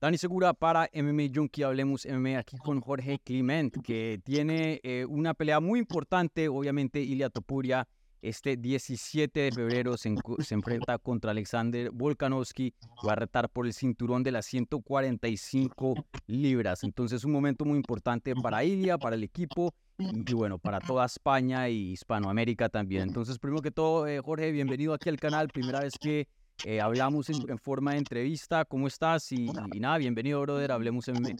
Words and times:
Dani 0.00 0.16
Segura 0.16 0.54
para 0.54 0.88
MMA 0.94 1.24
Junkie, 1.34 1.64
hablemos 1.64 2.06
MMA 2.06 2.38
aquí 2.38 2.56
con 2.56 2.80
Jorge 2.80 3.18
Clement, 3.18 3.76
que 3.82 4.20
tiene 4.24 4.80
eh, 4.84 5.04
una 5.04 5.34
pelea 5.34 5.58
muy 5.58 5.80
importante, 5.80 6.48
obviamente 6.48 7.00
Ilia 7.00 7.30
Topuria, 7.30 7.88
este 8.22 8.56
17 8.56 9.40
de 9.40 9.50
febrero 9.50 9.96
se, 9.96 10.14
enfrenta 10.50 10.98
contra 10.98 11.32
Alexander 11.32 11.90
Volkanovski, 11.90 12.74
va 13.04 13.14
a 13.14 13.16
retar 13.16 13.48
por 13.48 13.66
el 13.66 13.72
cinturón 13.72 14.22
de 14.22 14.30
las 14.30 14.46
145 14.46 15.94
libras, 16.28 16.84
entonces 16.84 17.24
un 17.24 17.32
momento 17.32 17.64
muy 17.64 17.76
importante 17.76 18.36
para 18.36 18.62
Ilia, 18.62 18.98
para 18.98 19.16
el 19.16 19.24
equipo 19.24 19.74
y 19.98 20.32
bueno, 20.32 20.58
para 20.60 20.78
toda 20.78 21.06
España 21.06 21.68
y 21.68 21.90
Hispanoamérica 21.90 22.68
también. 22.68 23.02
Entonces, 23.02 23.36
primero 23.40 23.62
que 23.62 23.72
todo, 23.72 24.06
eh, 24.06 24.20
Jorge, 24.20 24.52
bienvenido 24.52 24.94
aquí 24.94 25.08
al 25.08 25.18
canal, 25.18 25.48
primera 25.48 25.80
vez 25.80 25.94
que 26.00 26.28
eh, 26.64 26.80
hablamos 26.80 27.28
en, 27.30 27.58
forma 27.58 27.92
de 27.92 27.98
entrevista. 27.98 28.64
¿Cómo 28.64 28.86
estás? 28.86 29.30
Y, 29.32 29.50
nada, 29.78 29.98
bienvenido, 29.98 30.40
brother. 30.40 30.72
Hablemos 30.72 31.08
en. 31.08 31.38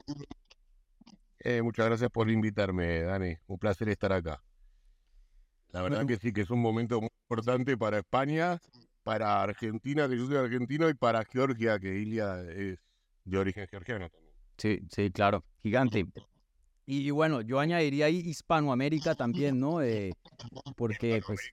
Eh, 1.41 1.63
muchas 1.63 1.87
gracias 1.87 2.11
por 2.11 2.31
invitarme, 2.31 3.03
Dani. 3.03 3.35
Un 3.47 3.59
placer 3.59 3.89
estar 3.89 4.13
acá. 4.13 4.43
La 5.73 5.83
verdad 5.83 6.07
que 6.07 6.17
sí, 6.17 6.33
que 6.33 6.43
es 6.43 6.51
un 6.51 6.61
momento 6.61 7.01
muy 7.01 7.11
importante 7.25 7.77
para 7.77 7.99
España, 7.99 8.59
para 9.03 9.43
Argentina, 9.43 10.09
que 10.09 10.17
yo 10.17 10.27
soy 10.27 10.37
argentino, 10.37 10.89
y 10.89 10.95
para 10.95 11.25
Georgia, 11.25 11.79
que 11.79 11.99
Ilia 11.99 12.41
es 12.43 12.79
de 13.25 13.39
origen 13.39 13.67
georgiano 13.69 14.09
también. 14.09 14.35
Sí, 14.57 14.81
sí, 14.91 15.11
claro, 15.11 15.45
gigante. 15.63 16.07
Y, 16.87 17.11
bueno, 17.11 17.43
yo 17.43 17.61
añadiría 17.61 18.07
ahí 18.07 18.17
Hispanoamérica 18.17 19.15
también, 19.15 19.61
¿no? 19.61 19.83
Eh, 19.83 20.15
porque, 20.75 21.21
pues, 21.27 21.53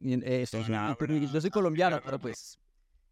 eso, 0.00 0.58
yo 0.60 1.40
soy 1.40 1.50
colombiano, 1.50 2.00
pero 2.04 2.18
pues, 2.18 2.58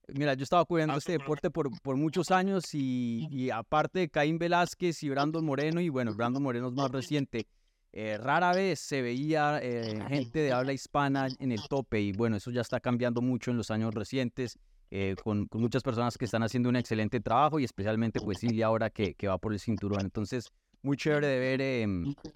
mira, 0.08 0.34
yo 0.34 0.44
estaba 0.44 0.64
cuidando 0.64 0.96
este 0.96 1.12
deporte 1.12 1.50
por, 1.50 1.70
por 1.82 1.96
muchos 1.96 2.30
años 2.30 2.74
y, 2.74 3.50
aparte 3.50 4.00
de 4.00 4.08
Caín 4.08 4.38
Velázquez 4.38 5.02
y 5.02 5.08
Brandon 5.08 5.44
Moreno, 5.44 5.80
y 5.80 5.88
bueno, 5.88 6.14
Brandon 6.14 6.42
Moreno 6.42 6.68
es 6.68 6.74
más 6.74 6.90
reciente, 6.90 7.46
eh, 7.92 8.18
rara 8.18 8.52
vez 8.52 8.80
se 8.80 9.02
veía 9.02 9.60
eh, 9.62 10.02
gente 10.08 10.40
de 10.40 10.52
habla 10.52 10.72
hispana 10.72 11.28
en 11.38 11.52
el 11.52 11.60
tope 11.68 12.00
y 12.00 12.12
bueno, 12.12 12.36
eso 12.36 12.50
ya 12.50 12.60
está 12.60 12.80
cambiando 12.80 13.22
mucho 13.22 13.52
en 13.52 13.56
los 13.56 13.70
años 13.70 13.94
recientes. 13.94 14.58
Eh, 14.90 15.16
con, 15.24 15.48
muchas 15.52 15.82
personas 15.82 16.16
que 16.16 16.24
están 16.24 16.44
haciendo 16.44 16.68
un 16.68 16.76
excelente 16.76 17.18
trabajo 17.18 17.58
y 17.58 17.64
especialmente 17.64 18.20
pues 18.20 18.38
sí, 18.38 18.62
ahora 18.62 18.90
que, 18.90 19.14
que 19.14 19.26
va 19.26 19.38
por 19.38 19.52
el 19.52 19.58
cinturón. 19.58 20.02
Entonces, 20.02 20.52
muy 20.84 20.98
chévere 20.98 21.26
de 21.26 21.38
ver 21.38 21.60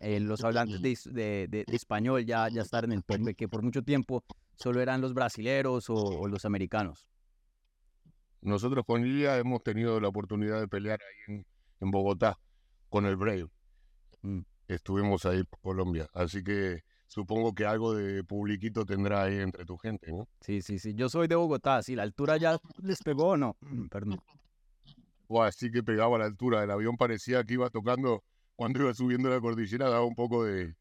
eh, 0.01 0.21
los 0.21 0.43
hablantes 0.43 1.05
de, 1.05 1.47
de, 1.49 1.65
español 1.69 2.25
ya, 2.25 2.49
ya 2.49 2.63
estar 2.63 2.85
en 2.85 2.93
el 2.93 3.05
tope, 3.05 3.35
que 3.35 3.47
por 3.47 3.63
mucho 3.63 3.83
tiempo 3.83 4.25
solo 4.55 4.81
eran 4.81 5.01
los 5.01 5.13
brasileros 5.13 5.87
o, 5.91 6.27
los 6.27 6.45
americanos. 6.45 7.07
Nosotros 8.41 8.85
con 8.87 9.05
Ilia 9.05 9.37
hemos 9.37 9.63
tenido 9.63 10.01
la 10.01 10.09
oportunidad 10.09 10.61
de 10.61 10.69
pelear 10.69 10.99
ahí 11.01 11.45
en, 11.81 11.91
Bogotá 11.91 12.39
con 12.89 13.05
el 13.05 13.17
Brave. 13.17 13.49
Mm. 14.23 14.41
Estuvimos 14.67 15.27
ahí 15.27 15.45
por 15.45 15.61
Colombia, 15.61 16.09
así 16.15 16.43
que 16.43 16.83
supongo 17.07 17.55
que 17.55 17.67
algo 17.67 17.95
de 17.95 18.25
publiquito 18.25 18.85
tendrá 18.85 19.25
ahí 19.25 19.39
entre 19.41 19.65
tu 19.65 19.77
gente, 19.77 20.11
¿no? 20.11 20.27
Sí, 20.41 20.63
sí, 20.63 20.79
sí. 20.79 20.95
Yo 20.95 21.09
soy 21.09 21.29
de 21.29 21.35
Bogotá, 21.35 21.83
sí, 21.83 21.95
la 21.95 22.03
altura 22.03 22.39
ya 22.39 22.59
les 22.83 23.03
pegó 23.03 23.29
o 23.29 23.37
no. 23.37 23.57
Perdón. 23.91 24.21
así 25.43 25.71
que 25.71 25.83
pegaba 25.83 26.19
la 26.19 26.25
altura. 26.25 26.65
El 26.65 26.71
avión 26.71 26.97
parecía 26.97 27.45
que 27.45 27.55
iba 27.55 27.69
tocando 27.71 28.23
cuando 28.59 28.83
iba 28.83 28.93
subiendo 28.93 29.31
la 29.31 29.41
cordillera 29.41 29.89
daba 29.89 30.05
un 30.05 30.17
poco 30.17 30.45
de... 30.45 30.75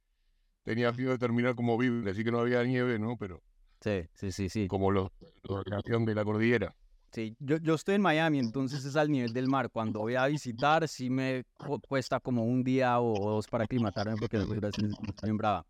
Tenía 0.63 0.91
frío 0.91 1.11
de 1.11 1.19
terminar 1.19 1.53
como 1.53 1.77
vive, 1.77 2.09
así 2.09 2.23
que 2.23 2.31
no 2.31 2.39
había 2.39 2.63
nieve, 2.63 2.97
¿no? 2.97 3.15
Pero... 3.17 3.43
Sí, 3.81 4.01
sí, 4.15 4.31
sí, 4.31 4.49
sí. 4.49 4.67
Como 4.67 4.89
los, 4.89 5.11
la 5.43 5.81
de 5.85 6.15
la 6.15 6.25
cordillera. 6.25 6.75
Sí, 7.11 7.35
yo, 7.39 7.57
yo 7.57 7.75
estoy 7.75 7.95
en 7.95 8.01
Miami, 8.01 8.39
entonces 8.39 8.83
es 8.83 8.95
al 8.95 9.11
nivel 9.11 9.31
del 9.31 9.47
mar. 9.47 9.69
Cuando 9.69 9.99
voy 9.99 10.15
a 10.15 10.25
visitar, 10.25 10.87
sí 10.87 11.11
me 11.11 11.43
cuesta 11.87 12.19
como 12.19 12.45
un 12.45 12.63
día 12.63 12.99
o 12.99 13.13
dos 13.29 13.47
para 13.47 13.65
aclimatarme 13.65 14.17
porque 14.17 14.39
la 14.39 14.43
es 14.69 15.21
bien 15.21 15.37
brava. 15.37 15.63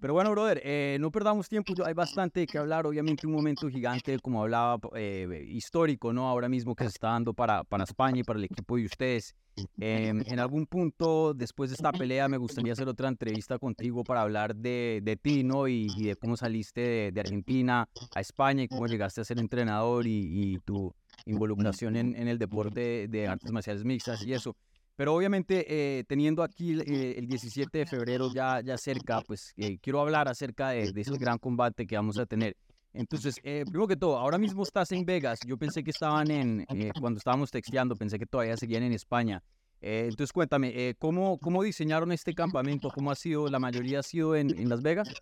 Pero 0.00 0.14
bueno, 0.14 0.30
brother, 0.30 0.60
eh, 0.64 0.96
no 1.00 1.10
perdamos 1.10 1.48
tiempo, 1.48 1.74
hay 1.84 1.92
bastante 1.92 2.46
que 2.46 2.56
hablar, 2.56 2.86
obviamente 2.86 3.26
un 3.26 3.32
momento 3.32 3.68
gigante, 3.68 4.16
como 4.20 4.42
hablaba, 4.42 4.78
eh, 4.94 5.44
histórico, 5.48 6.12
¿no? 6.12 6.28
Ahora 6.28 6.48
mismo 6.48 6.76
que 6.76 6.84
se 6.84 6.90
está 6.90 7.08
dando 7.08 7.34
para, 7.34 7.64
para 7.64 7.82
España 7.82 8.20
y 8.20 8.22
para 8.22 8.38
el 8.38 8.44
equipo 8.44 8.76
de 8.76 8.84
ustedes. 8.84 9.34
Em, 9.80 10.22
en 10.24 10.38
algún 10.38 10.66
punto, 10.66 11.34
después 11.34 11.70
de 11.70 11.74
esta 11.74 11.90
pelea, 11.90 12.28
me 12.28 12.36
gustaría 12.36 12.74
hacer 12.74 12.86
otra 12.86 13.08
entrevista 13.08 13.58
contigo 13.58 14.04
para 14.04 14.22
hablar 14.22 14.54
de, 14.54 15.00
de 15.02 15.16
ti, 15.16 15.42
¿no? 15.42 15.66
Y, 15.66 15.88
de 15.88 16.14
cómo 16.14 16.36
saliste 16.36 17.10
de, 17.12 17.20
Argentina 17.20 17.88
a 18.14 18.20
España 18.20 18.62
y 18.62 18.68
cómo 18.68 18.86
llegaste 18.86 19.20
a 19.20 19.24
ser 19.24 19.40
entrenador 19.40 20.06
y, 20.06 20.58
tu 20.64 20.94
involucración 21.26 21.96
en, 21.96 22.14
en, 22.14 22.28
el 22.28 22.38
deporte 22.38 23.08
de 23.08 23.26
artes 23.26 23.50
marciales 23.50 23.84
mixtas 23.84 24.24
y 24.24 24.32
eso. 24.32 24.54
Pero 24.98 25.14
obviamente, 25.14 25.64
eh, 25.68 26.02
teniendo 26.08 26.42
aquí 26.42 26.76
eh, 26.80 27.14
el 27.16 27.28
17 27.28 27.78
de 27.78 27.86
febrero 27.86 28.32
ya, 28.34 28.60
ya 28.62 28.76
cerca, 28.76 29.20
pues 29.20 29.54
eh, 29.56 29.78
quiero 29.78 30.00
hablar 30.00 30.26
acerca 30.26 30.70
de, 30.70 30.92
ese 30.92 31.16
gran 31.16 31.38
combate 31.38 31.86
que 31.86 31.94
vamos 31.94 32.18
a 32.18 32.26
tener. 32.26 32.56
Entonces, 32.92 33.38
primero 33.40 33.86
que 33.86 33.94
todo, 33.94 34.18
ahora 34.18 34.38
mismo 34.38 34.64
estás 34.64 34.90
en 34.90 35.04
Vegas. 35.04 35.38
Yo 35.46 35.56
pensé 35.56 35.84
que 35.84 35.92
estaban 35.92 36.32
en, 36.32 36.66
cuando 37.00 37.18
estábamos 37.18 37.52
texteando, 37.52 37.94
pensé 37.94 38.18
que 38.18 38.26
todavía 38.26 38.56
seguían 38.56 38.82
en 38.82 38.92
España. 38.92 39.40
entonces, 39.80 40.32
cuéntame, 40.32 40.96
¿cómo, 40.98 41.38
¿cómo 41.38 41.62
diseñaron 41.62 42.10
este 42.10 42.34
campamento? 42.34 42.90
¿Cómo 42.92 43.12
ha 43.12 43.14
sido? 43.14 43.46
¿La 43.46 43.60
mayoría 43.60 44.00
ha 44.00 44.02
sido 44.02 44.34
en, 44.34 44.50
en 44.58 44.68
Las 44.68 44.82
Vegas? 44.82 45.14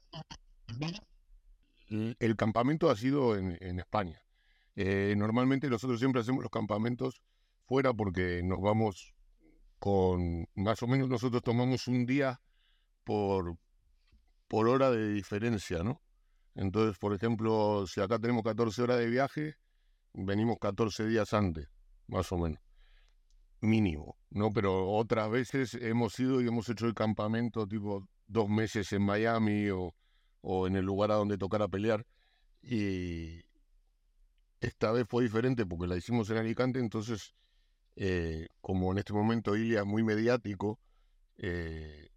El 1.90 2.36
campamento 2.36 2.88
ha 2.88 2.96
sido 2.96 3.36
en, 3.36 3.58
en 3.60 3.78
España. 3.78 4.22
normalmente 4.74 5.68
nosotros 5.68 5.98
siempre 5.98 6.22
hacemos 6.22 6.42
los 6.42 6.50
campamentos 6.50 7.20
fuera 7.66 7.92
porque 7.92 8.40
nos 8.42 8.62
vamos 8.62 9.15
con 9.78 10.48
más 10.54 10.82
o 10.82 10.86
menos 10.86 11.08
nosotros 11.08 11.42
tomamos 11.42 11.88
un 11.88 12.06
día 12.06 12.40
por, 13.04 13.56
por 14.48 14.68
hora 14.68 14.90
de 14.90 15.12
diferencia, 15.12 15.82
¿no? 15.82 16.02
Entonces, 16.54 16.98
por 16.98 17.14
ejemplo, 17.14 17.86
si 17.86 18.00
acá 18.00 18.18
tenemos 18.18 18.42
14 18.42 18.82
horas 18.82 18.98
de 18.98 19.08
viaje, 19.08 19.56
venimos 20.14 20.56
14 20.58 21.06
días 21.06 21.34
antes, 21.34 21.68
más 22.06 22.32
o 22.32 22.38
menos. 22.38 22.60
Mínimo, 23.60 24.16
¿no? 24.30 24.52
Pero 24.52 24.90
otras 24.90 25.30
veces 25.30 25.74
hemos 25.74 26.18
ido 26.18 26.40
y 26.40 26.48
hemos 26.48 26.68
hecho 26.68 26.86
el 26.86 26.94
campamento 26.94 27.66
tipo 27.66 28.08
dos 28.26 28.48
meses 28.48 28.92
en 28.92 29.02
Miami 29.02 29.68
o, 29.70 29.94
o 30.40 30.66
en 30.66 30.76
el 30.76 30.84
lugar 30.84 31.10
a 31.10 31.16
donde 31.16 31.36
tocara 31.36 31.68
pelear. 31.68 32.06
Y 32.62 33.42
esta 34.60 34.92
vez 34.92 35.06
fue 35.08 35.24
diferente 35.24 35.66
porque 35.66 35.86
la 35.86 35.96
hicimos 35.96 36.30
en 36.30 36.38
Alicante, 36.38 36.78
entonces 36.78 37.34
eh, 37.96 38.48
como 38.60 38.92
en 38.92 38.98
este 38.98 39.14
momento 39.14 39.56
Ilia 39.56 39.80
es 39.80 39.86
muy 39.86 40.04
mediático, 40.04 40.78
eh, 41.38 42.10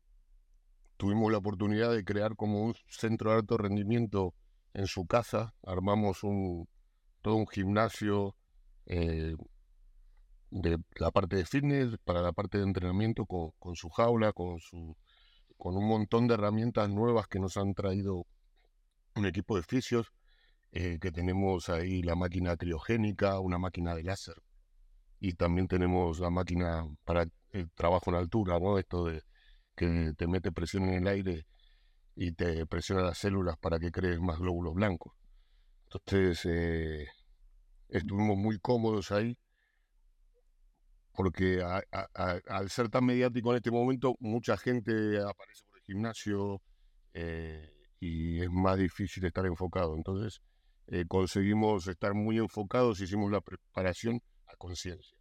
tuvimos 0.98 1.32
la 1.32 1.38
oportunidad 1.38 1.94
de 1.94 2.04
crear 2.04 2.36
como 2.36 2.62
un 2.62 2.76
centro 2.90 3.32
de 3.32 3.38
alto 3.38 3.58
rendimiento 3.58 4.36
en 4.74 4.88
su 4.88 5.06
casa, 5.08 5.54
armamos 5.64 6.24
un, 6.24 6.68
todo 7.22 7.36
un 7.36 7.48
gimnasio 7.48 8.36
eh, 8.88 9.36
de 10.52 10.78
la 10.98 11.12
parte 11.12 11.38
de 11.38 11.46
fitness 11.46 11.98
para 12.04 12.22
la 12.22 12.34
parte 12.34 12.58
de 12.58 12.66
entrenamiento 12.66 13.26
con, 13.26 13.76
su 13.76 13.90
jaula, 13.90 14.34
con, 14.34 14.60
un 15.60 15.88
montón 15.88 16.28
de 16.28 16.34
herramientas 16.34 16.90
nuevas 16.90 17.28
que 17.28 17.40
nos 17.40 17.56
han 17.56 17.74
traído 17.74 18.26
un 19.16 19.26
equipo 19.26 19.56
de 19.56 19.64
fisios, 19.64 20.12
que 20.72 21.12
tenemos 21.12 21.70
ahí 21.70 22.04
la 22.04 22.16
máquina 22.16 22.56
criogénica, 22.56 23.40
una 23.40 23.58
máquina 23.58 23.96
de 23.96 24.04
láser 24.04 24.36
y 25.20 25.34
también 25.34 25.68
tenemos 25.68 26.20
la 26.20 26.30
máquina 26.30 26.86
para 27.06 27.26
el 27.52 27.72
trabajo 27.72 28.12
en 28.12 28.18
altura, 28.18 28.60
¿no? 28.60 28.78
Esto 28.78 29.06
de 29.06 29.22
que 29.76 30.14
te 30.18 30.28
mete 30.28 30.52
presión 30.52 30.84
en 30.90 30.96
el 30.96 31.08
aire 31.08 31.46
y 32.16 32.34
te 32.34 32.66
presiona 32.66 33.02
las 33.04 33.18
células 33.18 33.58
para 33.58 33.80
que 33.80 33.92
crees 33.92 34.20
más 34.20 34.40
glóbulos 34.40 34.74
blancos. 34.74 35.14
Entonces, 35.86 36.46
eh, 36.46 37.08
estuvimos 37.90 38.38
muy 38.38 38.60
cómodos 38.60 39.12
ahí 39.12 39.38
porque 41.20 41.62
al 41.62 42.70
ser 42.70 42.88
tan 42.88 43.06
mediático 43.06 43.52
en 43.52 43.58
este 43.58 43.72
momento, 43.72 44.16
mucha 44.22 44.56
gente 44.56 45.20
aparece 45.20 45.64
por 45.66 45.78
el 45.78 45.84
gimnasio 45.84 46.62
eh, 47.14 47.70
y 48.00 48.42
es 48.42 48.50
más 48.50 48.78
difícil 48.78 49.26
estar 49.26 49.46
enfocado. 49.46 49.98
Entonces, 49.98 50.40
eh, 50.88 51.04
conseguimos 51.10 51.88
estar 51.88 52.14
muy 52.14 52.38
enfocados, 52.38 53.02
hicimos 53.02 53.32
la 53.32 53.42
preparación 53.42 54.22
a 54.50 54.56
conciencia. 54.58 55.16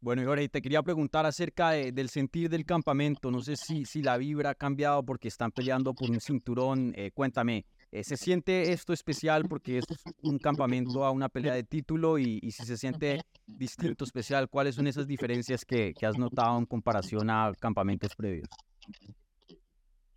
Bueno, 0.00 0.22
ahora 0.22 0.46
te 0.46 0.62
quería 0.62 0.80
preguntar 0.80 1.26
acerca 1.26 1.70
del 1.70 2.08
sentir 2.08 2.48
del 2.48 2.64
campamento. 2.64 3.32
No 3.32 3.40
sé 3.40 3.56
si, 3.56 3.84
si 3.84 4.00
la 4.00 4.16
vibra 4.16 4.50
ha 4.50 4.54
cambiado 4.54 5.02
porque 5.02 5.26
están 5.26 5.50
peleando 5.50 5.92
por 5.92 6.08
un 6.08 6.20
cinturón. 6.20 6.92
Eh, 6.94 7.10
cuéntame, 7.12 7.66
eh, 7.90 8.04
¿se 8.04 8.16
siente 8.16 8.72
esto 8.72 8.92
especial 8.92 9.48
porque 9.48 9.78
es 9.78 9.84
un 10.22 10.38
campamento 10.38 11.04
a 11.04 11.10
una 11.10 11.28
pelea 11.28 11.54
de 11.54 11.64
título? 11.64 12.16
Y, 12.16 12.38
si 12.52 12.64
se 12.64 12.76
siente 12.76 13.22
distinto, 13.44 14.04
especial, 14.04 14.48
¿cuáles 14.48 14.76
son 14.76 14.86
esas 14.86 15.08
diferencias 15.08 15.64
que, 15.64 15.92
que 15.98 16.06
has 16.06 16.16
notado 16.16 16.56
en 16.58 16.66
comparación 16.66 17.28
a 17.28 17.52
campamentos 17.58 18.14
previos? 18.14 18.48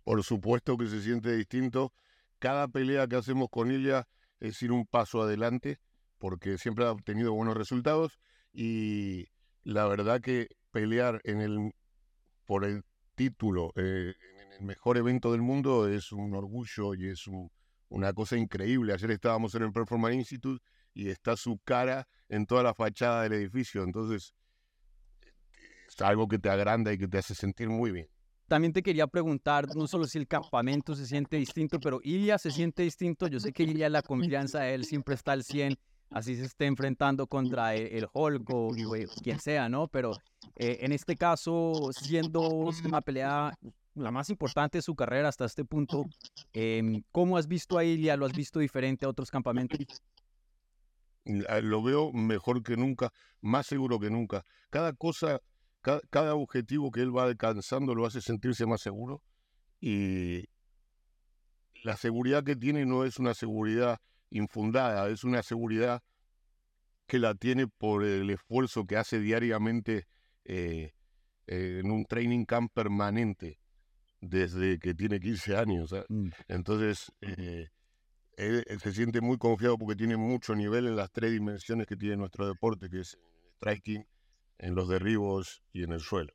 Por 0.04 0.22
supuesto 0.22 0.76
que 0.76 0.86
se 0.86 1.02
siente 1.02 1.36
distinto. 1.36 1.92
Cada 2.38 2.68
pelea 2.68 3.08
que 3.08 3.16
hacemos 3.16 3.48
con 3.50 3.72
ella 3.72 4.06
es 4.38 4.62
ir 4.62 4.70
un 4.70 4.86
paso 4.86 5.22
adelante 5.22 5.80
porque 6.22 6.56
siempre 6.56 6.84
ha 6.84 6.92
obtenido 6.92 7.32
buenos 7.32 7.56
resultados 7.56 8.20
y 8.52 9.26
la 9.64 9.88
verdad 9.88 10.20
que 10.20 10.50
pelear 10.70 11.20
en 11.24 11.40
el 11.40 11.74
por 12.44 12.64
el 12.64 12.84
título 13.16 13.72
eh, 13.74 14.14
en 14.44 14.52
el 14.52 14.62
mejor 14.62 14.98
evento 14.98 15.32
del 15.32 15.42
mundo 15.42 15.88
es 15.88 16.12
un 16.12 16.32
orgullo 16.36 16.94
y 16.94 17.08
es 17.08 17.24
una 17.88 18.12
cosa 18.12 18.36
increíble. 18.36 18.92
Ayer 18.92 19.10
estábamos 19.10 19.56
en 19.56 19.64
el 19.64 19.72
Performance 19.72 20.14
Institute 20.14 20.62
y 20.94 21.08
está 21.08 21.36
su 21.36 21.58
cara 21.64 22.06
en 22.28 22.46
toda 22.46 22.62
la 22.62 22.72
fachada 22.72 23.24
del 23.24 23.32
edificio, 23.32 23.82
entonces 23.82 24.32
es 25.88 26.00
algo 26.02 26.28
que 26.28 26.38
te 26.38 26.50
agranda 26.50 26.92
y 26.92 26.98
que 26.98 27.08
te 27.08 27.18
hace 27.18 27.34
sentir 27.34 27.68
muy 27.68 27.90
bien. 27.90 28.06
También 28.46 28.72
te 28.72 28.84
quería 28.84 29.08
preguntar, 29.08 29.74
no 29.74 29.88
solo 29.88 30.06
si 30.06 30.18
el 30.18 30.28
campamento 30.28 30.94
se 30.94 31.04
siente 31.04 31.36
distinto, 31.36 31.80
pero 31.80 31.98
Ilya 32.04 32.38
se 32.38 32.52
siente 32.52 32.84
distinto. 32.84 33.26
Yo 33.26 33.40
sé 33.40 33.52
que 33.52 33.64
Ilya, 33.64 33.88
la 33.88 34.02
confianza 34.02 34.60
de 34.60 34.74
él 34.74 34.84
siempre 34.84 35.16
está 35.16 35.32
al 35.32 35.42
100 35.42 35.76
así 36.12 36.36
se 36.36 36.44
esté 36.44 36.66
enfrentando 36.66 37.26
contra 37.26 37.74
e, 37.74 37.98
el, 37.98 38.06
Hulk 38.12 38.50
o 38.50 38.70
quien 39.22 39.40
sea, 39.40 39.68
¿no? 39.68 39.88
Pero 39.88 40.12
eh, 40.56 40.78
en 40.80 40.92
este 40.92 41.16
caso, 41.16 41.90
siendo 41.92 42.48
una 42.84 43.00
pelea 43.00 43.52
la 43.94 44.10
más 44.10 44.30
importante 44.30 44.78
de 44.78 44.82
su 44.82 44.94
carrera 44.94 45.28
hasta 45.28 45.44
este 45.44 45.64
punto, 45.64 46.06
em, 46.52 47.02
¿cómo 47.12 47.36
has 47.36 47.46
visto 47.46 47.78
a 47.78 47.84
Ilya? 47.84 48.16
¿Lo 48.16 48.26
has 48.26 48.32
visto 48.32 48.58
diferente 48.58 49.04
a 49.04 49.08
otros 49.08 49.30
campamentos? 49.30 49.80
Lo 51.24 51.82
veo 51.82 52.12
mejor 52.12 52.62
que 52.62 52.76
nunca, 52.76 53.12
más 53.40 53.66
seguro 53.66 54.00
que 54.00 54.10
nunca. 54.10 54.44
Cada 54.70 54.92
cosa, 54.92 55.40
cada, 55.82 56.34
objetivo 56.34 56.90
que 56.90 57.00
él 57.00 57.16
va 57.16 57.24
alcanzando 57.24 57.94
lo 57.94 58.06
hace 58.06 58.20
sentirse 58.20 58.66
más 58.66 58.80
seguro 58.80 59.22
y 59.80 60.44
la 61.84 61.96
seguridad 61.96 62.44
que 62.44 62.56
tiene 62.56 62.86
no 62.86 63.04
es 63.04 63.18
una 63.18 63.34
seguridad 63.34 63.98
infundada, 64.32 65.08
es 65.08 65.24
una 65.24 65.42
seguridad 65.42 66.02
que 67.06 67.18
la 67.18 67.34
tiene 67.34 67.66
por 67.66 68.04
el 68.04 68.30
esfuerzo 68.30 68.86
que 68.86 68.96
hace 68.96 69.20
diariamente 69.20 70.06
eh, 70.44 70.92
en 71.46 71.90
un 71.90 72.04
training 72.04 72.44
camp 72.44 72.72
permanente 72.72 73.58
desde 74.20 74.78
que 74.78 74.94
tiene 74.94 75.20
15 75.20 75.56
años. 75.56 75.94
Mm. 76.08 76.28
Entonces, 76.48 77.12
eh, 77.20 77.68
él, 78.36 78.64
se 78.80 78.92
siente 78.92 79.20
muy 79.20 79.36
confiado 79.36 79.76
porque 79.76 79.96
tiene 79.96 80.16
mucho 80.16 80.54
nivel 80.54 80.86
en 80.86 80.96
las 80.96 81.10
tres 81.10 81.32
dimensiones 81.32 81.86
que 81.86 81.96
tiene 81.96 82.16
nuestro 82.16 82.46
deporte, 82.46 82.88
que 82.88 83.00
es 83.00 83.14
el 83.14 83.52
striking, 83.56 84.06
en 84.58 84.74
los 84.74 84.88
derribos 84.88 85.62
y 85.72 85.82
en 85.82 85.92
el 85.92 86.00
suelo. 86.00 86.32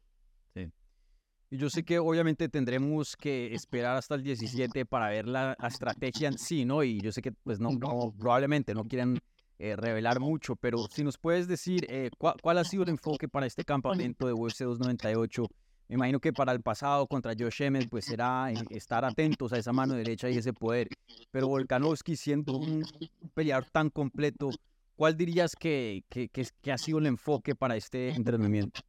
Y 1.50 1.58
yo 1.58 1.70
sé 1.70 1.84
que 1.84 1.98
obviamente 1.98 2.50
tendremos 2.50 3.16
que 3.16 3.54
esperar 3.54 3.96
hasta 3.96 4.16
el 4.16 4.24
17 4.24 4.86
para 4.86 5.10
ver 5.10 5.28
la, 5.28 5.56
estrategia 5.66 6.28
en 6.28 6.38
sí, 6.38 6.66
¿no? 6.66 6.84
Y 6.84 7.00
yo 7.00 7.12
sé 7.14 7.22
que 7.22 7.32
pues 7.32 7.60
no, 7.60 7.70
probablemente 7.80 8.74
no 8.74 8.84
quieren 8.84 9.18
eh, 9.58 9.78
revelar 9.78 10.20
mucho, 10.20 10.58
pero 10.58 10.88
si 10.92 11.06
nos 11.06 11.18
puedes 11.18 11.48
decir 11.48 11.86
eh, 11.90 12.10
¿cuál, 12.18 12.58
ha 12.58 12.64
sido 12.66 12.84
el 12.84 12.90
enfoque 12.90 13.30
para 13.30 13.46
este 13.46 13.64
campamento 13.64 14.28
de 14.28 14.34
UFC 14.34 14.60
298. 14.60 15.48
Me 15.88 15.96
imagino 15.96 16.20
que 16.20 16.34
para 16.34 16.52
el 16.52 16.62
pasado 16.62 17.08
contra 17.08 17.34
Josh 17.38 17.62
Emmett 17.62 17.90
pues 17.90 18.04
será 18.04 18.52
eh, 18.52 18.56
estar 18.72 19.06
atentos 19.06 19.54
a 19.54 19.58
esa 19.58 19.72
mano 19.72 19.94
derecha 19.94 20.30
y 20.30 20.38
ese 20.38 20.52
poder. 20.52 20.90
Pero 21.32 21.48
Volkanovski 21.48 22.18
siendo 22.18 22.58
un 22.58 22.86
peleador 23.34 23.70
tan 23.72 23.90
completo, 23.90 24.50
¿cuál 24.98 25.16
dirías 25.16 25.56
que, 25.56 26.04
que, 26.10 26.28
que 26.28 26.72
ha 26.74 26.78
sido 26.78 27.00
el 27.00 27.06
enfoque 27.06 27.56
para 27.56 27.78
este 27.78 28.10
entrenamiento? 28.10 28.82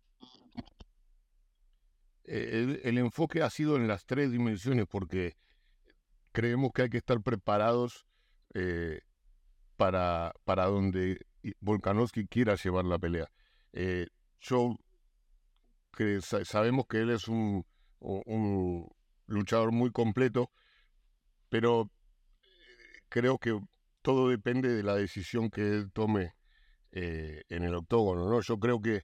El, 2.28 2.98
enfoque 2.98 3.42
ha 3.42 3.50
sido 3.50 3.76
en 3.76 3.88
las 3.88 4.04
tres 4.04 4.30
dimensiones 4.30 4.86
porque 4.86 5.36
creemos 6.32 6.72
que 6.74 6.82
hay 6.82 6.90
que 6.90 6.98
estar 6.98 7.22
preparados 7.22 8.06
eh, 8.54 9.00
para, 9.76 10.32
para 10.44 10.66
donde 10.66 11.26
Volkanovski 11.60 12.26
quiera 12.26 12.56
llevar 12.56 12.84
la 12.84 12.98
pelea. 12.98 13.28
Eh, 13.72 14.06
yo 14.40 14.76
sabemos 16.44 16.86
que 16.88 16.98
él 16.98 17.10
es 17.10 17.28
un, 17.28 17.64
luchador 19.26 19.72
muy 19.72 19.90
completo, 19.90 20.50
pero 21.48 21.90
creo 23.08 23.38
que 23.38 23.58
todo 24.02 24.28
depende 24.28 24.72
de 24.74 24.82
la 24.82 24.94
decisión 24.94 25.50
que 25.50 25.62
él 25.62 25.90
tome 25.92 26.34
eh, 26.92 27.42
en 27.48 27.64
el 27.64 27.74
octógono. 27.74 28.28
¿no? 28.28 28.40
Yo 28.40 28.58
creo 28.58 28.80
que 28.80 29.02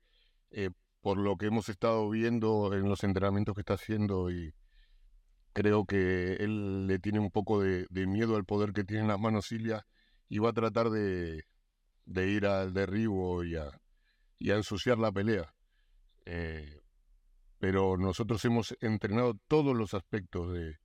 por 1.04 1.18
lo 1.18 1.36
que 1.36 1.48
hemos 1.48 1.68
estado 1.68 2.08
viendo 2.08 2.72
en 2.72 2.88
los 2.88 3.04
entrenamientos 3.04 3.54
que 3.54 3.60
está 3.60 3.74
haciendo 3.74 4.30
y 4.30 4.54
creo 5.52 5.84
que 5.84 6.36
él 6.36 6.86
le 6.86 6.98
tiene 6.98 7.18
un 7.18 7.30
poco 7.30 7.60
de, 7.60 7.86
miedo 8.06 8.36
al 8.36 8.46
poder 8.46 8.72
que 8.72 8.84
tiene 8.84 9.02
en 9.02 9.08
las 9.08 9.20
manos 9.20 9.48
Silvia 9.48 9.84
y 10.30 10.38
va 10.38 10.48
a 10.48 10.54
tratar 10.54 10.88
de, 10.88 11.44
ir 12.06 12.46
al 12.46 12.72
derribo 12.72 13.44
y 13.44 13.54
a, 13.54 13.70
ensuciar 14.40 14.96
la 14.96 15.12
pelea. 15.12 15.54
Eh, 16.24 16.80
pero 17.58 17.98
nosotros 17.98 18.42
hemos 18.46 18.74
entrenado 18.80 19.34
todos 19.46 19.76
los 19.76 19.92
aspectos 19.92 20.54
de, 20.54 20.78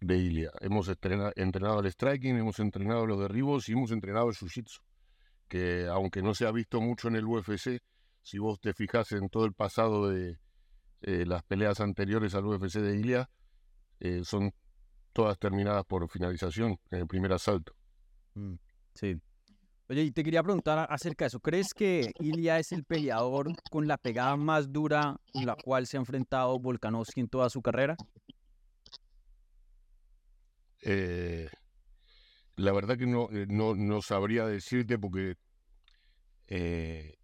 de, 0.00 0.16
Ilia. 0.16 0.50
Hemos 0.62 0.88
entrenado, 0.88 1.32
entrenado 1.36 1.78
el 1.78 1.92
striking, 1.92 2.38
hemos 2.38 2.58
entrenado 2.58 3.06
los 3.06 3.20
derribos 3.20 3.68
y 3.68 3.72
hemos 3.74 3.92
entrenado 3.92 4.30
el 4.30 4.34
jiu-jitsu 4.34 4.80
que 5.48 5.86
aunque 5.86 6.22
no 6.22 6.34
se 6.34 6.46
ha 6.46 6.52
visto 6.52 6.80
mucho 6.80 7.08
en 7.08 7.16
el 7.16 7.24
UFC, 7.24 7.80
si 8.22 8.38
vos 8.38 8.60
te 8.60 8.74
fijas 8.74 9.12
en 9.12 9.28
todo 9.28 9.44
el 9.44 9.54
pasado 9.54 10.08
de 10.08 10.38
eh, 11.00 11.24
las 11.26 11.42
peleas 11.44 11.80
anteriores 11.80 12.34
al 12.34 12.46
UFC 12.46 12.74
de 12.74 12.96
Ilia, 12.96 13.30
eh, 14.00 14.22
son 14.24 14.52
todas 15.12 15.38
terminadas 15.38 15.84
por 15.84 16.08
finalización 16.08 16.78
en 16.90 17.00
el 17.00 17.06
primer 17.06 17.32
asalto. 17.32 17.74
Mm, 18.34 18.54
sí. 18.94 19.20
Oye, 19.88 20.02
y 20.02 20.10
te 20.10 20.22
quería 20.22 20.42
preguntar 20.42 20.86
acerca 20.90 21.24
de 21.24 21.28
eso. 21.28 21.40
¿Crees 21.40 21.72
que 21.72 22.12
Ilia 22.20 22.58
es 22.58 22.72
el 22.72 22.84
peleador 22.84 23.48
con 23.70 23.88
la 23.88 23.96
pegada 23.96 24.36
más 24.36 24.70
dura 24.70 25.16
en 25.32 25.46
la 25.46 25.56
cual 25.56 25.86
se 25.86 25.96
ha 25.96 26.00
enfrentado 26.00 26.58
Volkanovski 26.58 27.20
en 27.20 27.28
toda 27.28 27.48
su 27.48 27.62
carrera? 27.62 27.96
Eh, 30.82 31.48
la 32.58 32.72
verdad 32.72 32.98
que 32.98 33.06
no, 33.06 33.28
eh, 33.30 33.46
no, 33.48 33.74
no 33.76 34.02
sabría 34.02 34.44
decirte 34.44 34.98
porque 34.98 35.36
eh, 36.48 37.14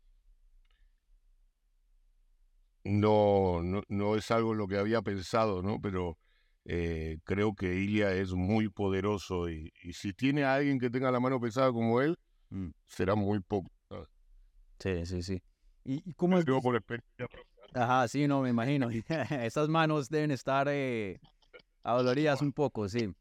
no, 2.85 3.61
no, 3.63 3.83
no, 3.89 4.17
es 4.17 4.31
algo 4.31 4.55
lo 4.55 4.69
que 4.69 4.79
había 4.79 5.03
pensado, 5.03 5.61
¿no? 5.61 5.81
Pero 5.81 6.19
eh, 6.65 7.19
creo 7.25 7.55
que 7.55 7.75
Ilia 7.75 8.13
es 8.13 8.33
muy 8.33 8.69
poderoso 8.69 9.51
y, 9.51 9.73
si 9.93 10.13
tiene 10.13 10.45
a 10.45 10.55
alguien 10.55 10.79
que 10.79 10.89
tenga 10.89 11.11
la 11.11 11.19
mano 11.19 11.41
pesada 11.41 11.73
como 11.73 12.01
él, 12.01 12.17
mm. 12.51 12.69
será 12.87 13.17
muy 13.17 13.41
poco. 13.41 13.71
Sí, 14.79 15.05
sí, 15.05 15.23
sí. 15.23 15.43
¿Y, 15.85 16.13
cómo 16.15 16.39
es? 16.39 16.45
por 16.45 16.81
Ajá, 17.75 18.07
sí, 18.07 18.29
no, 18.29 18.41
me 18.41 18.51
imagino. 18.51 18.89
Esas 19.31 19.69
manos 19.69 20.09
deben 20.09 20.31
estar 20.31 20.69
eh, 20.71 21.19
adoloridas 21.83 22.41
un 22.41 22.53
poco, 22.53 22.89
sí. 22.89 23.13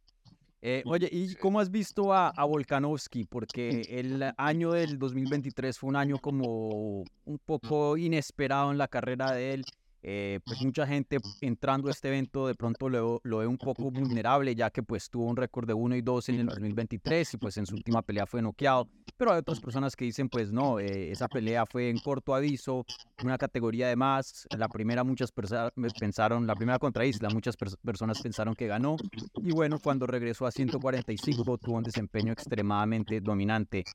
Eh, 0.65 0.81
oye, 0.85 1.09
¿y 1.11 1.35
cómo 1.35 1.59
has 1.59 1.69
visto 1.69 2.13
a, 2.13 2.29
a, 2.29 2.45
Volkanovski? 2.45 3.25
Porque 3.25 3.81
el 3.89 4.31
año 4.37 4.71
del 4.71 4.97
2023 4.97 5.77
fue 5.77 5.89
un 5.89 5.97
año 5.97 6.19
como 6.19 7.03
un 7.25 7.39
poco 7.43 7.97
inesperado 7.97 8.71
en 8.71 8.77
la 8.77 8.87
carrera 8.87 9.33
de 9.33 9.55
él. 9.55 9.65
Eh, 10.05 10.41
pues 10.43 10.61
mucha 10.61 10.85
gente 10.85 11.17
entrando 11.39 11.87
a 11.87 11.91
este 11.91 12.09
evento 12.09 12.47
de 12.47 12.55
pronto 12.55 12.89
lo, 12.89 13.21
lo, 13.23 13.37
ve 13.37 13.47
un 13.47 13.57
poco 13.57 13.89
vulnerable 13.89 14.53
ya 14.53 14.69
que 14.69 14.83
pues 14.83 15.09
tuvo 15.09 15.27
un 15.27 15.37
récord 15.37 15.65
de 15.65 15.73
1 15.73 15.95
y 15.95 16.01
2 16.01 16.29
en 16.29 16.39
el 16.41 16.45
2023 16.47 17.33
y 17.33 17.37
pues 17.37 17.55
en 17.55 17.65
su 17.65 17.75
última 17.75 18.01
pelea 18.01 18.25
fue 18.25 18.41
noqueado. 18.41 18.89
Pero 19.15 19.31
hay 19.31 19.39
otras 19.39 19.61
personas 19.61 19.95
que 19.95 20.03
dicen 20.03 20.27
pues 20.27 20.51
no, 20.51 20.79
eh, 20.79 21.09
esa 21.09 21.29
pelea 21.29 21.65
fue 21.65 21.89
en 21.89 21.99
corto 21.99 22.35
aviso, 22.35 22.85
una 23.23 23.37
categoría 23.37 23.87
de 23.87 23.95
más. 23.95 24.45
La 24.57 24.67
primera 24.67 25.05
muchas 25.05 25.31
personas 25.31 25.71
pensaron, 25.97 26.45
la 26.45 26.55
primera 26.55 26.79
contra 26.79 27.05
Isla, 27.05 27.29
muchas 27.29 27.55
personas 27.55 28.21
pensaron 28.21 28.55
que 28.55 28.67
ganó. 28.67 28.97
Y 29.41 29.51
bueno, 29.53 29.79
cuando 29.79 30.05
regresó 30.05 30.45
a 30.45 30.51
145 30.51 31.57
tuvo 31.57 31.77
un 31.77 31.83
desempeño 31.83 32.33
extremadamente 32.33 33.21
dominante. 33.21 33.85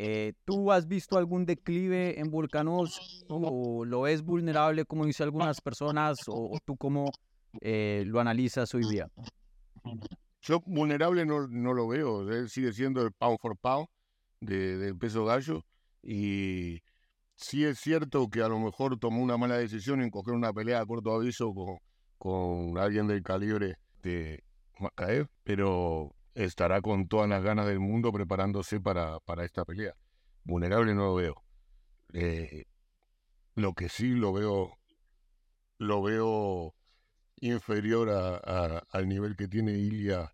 Eh, 0.00 0.34
¿Tú 0.44 0.70
has 0.70 0.86
visto 0.86 1.18
algún 1.18 1.44
declive 1.44 2.20
en 2.20 2.30
Volcanos 2.30 3.24
o 3.28 3.84
lo 3.84 4.06
es 4.06 4.22
vulnerable 4.22 4.84
como 4.84 5.04
dice 5.04 5.24
algunas 5.24 5.60
personas 5.60 6.18
o, 6.28 6.56
tú 6.64 6.76
cómo 6.76 7.10
eh, 7.60 8.04
lo 8.06 8.20
analizas 8.20 8.72
hoy 8.76 8.88
día? 8.88 9.10
Yo 10.40 10.60
vulnerable 10.64 11.26
no, 11.26 11.48
no, 11.48 11.74
lo 11.74 11.88
veo, 11.88 12.30
él 12.30 12.48
sigue 12.48 12.72
siendo 12.72 13.02
el 13.02 13.10
pound 13.10 13.38
for 13.40 13.56
pound 13.56 13.88
del 14.40 14.96
peso 14.96 15.24
gallo 15.24 15.64
y 16.00 16.80
sí 17.34 17.64
es 17.64 17.80
cierto 17.80 18.28
que 18.28 18.40
a 18.40 18.48
lo 18.48 18.60
mejor 18.60 19.00
tomó 19.00 19.20
una 19.20 19.36
mala 19.36 19.56
decisión 19.56 20.00
en 20.00 20.10
coger 20.10 20.34
una 20.34 20.52
pelea 20.52 20.80
a 20.80 20.86
corto 20.86 21.12
aviso 21.12 21.52
con, 21.52 21.78
con 22.18 22.78
alguien 22.78 23.08
del 23.08 23.24
calibre 23.24 23.74
de 24.04 24.44
Makaev, 24.78 25.26
pero 25.42 26.14
estará 26.44 26.80
con 26.80 27.08
todas 27.08 27.28
las 27.28 27.42
ganas 27.42 27.66
del 27.66 27.80
mundo 27.80 28.12
preparándose 28.12 28.80
para, 28.80 29.18
para 29.20 29.44
esta 29.44 29.64
pelea. 29.64 29.94
Vulnerable 30.44 30.94
no 30.94 31.06
lo 31.06 31.14
veo. 31.16 31.44
Eh, 32.12 32.64
lo 33.54 33.74
que 33.74 33.88
sí 33.88 34.10
lo 34.10 34.32
veo, 34.32 34.78
lo 35.78 36.02
veo 36.02 36.74
inferior 37.40 38.10
a, 38.10 38.78
al 38.90 39.08
nivel 39.08 39.36
que 39.36 39.48
tiene 39.48 39.72
Ilia 39.72 40.32